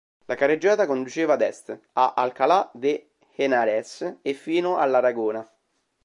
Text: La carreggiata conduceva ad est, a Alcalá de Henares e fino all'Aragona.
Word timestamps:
La 0.25 0.33
carreggiata 0.33 0.87
conduceva 0.87 1.33
ad 1.33 1.43
est, 1.43 1.79
a 1.93 2.15
Alcalá 2.17 2.71
de 2.73 3.09
Henares 3.37 4.15
e 4.23 4.33
fino 4.33 4.77
all'Aragona. 4.79 5.47